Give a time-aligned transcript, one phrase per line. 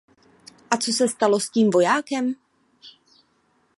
[0.71, 2.35] A co se stalo s tím vojákem?